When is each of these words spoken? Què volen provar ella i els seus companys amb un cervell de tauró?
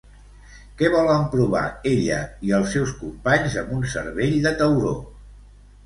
Què 0.79 0.89
volen 0.95 1.27
provar 1.33 1.61
ella 1.91 2.19
i 2.49 2.55
els 2.63 2.75
seus 2.79 2.97
companys 3.05 3.61
amb 3.65 3.79
un 3.79 3.89
cervell 3.97 4.37
de 4.49 4.59
tauró? 4.65 5.01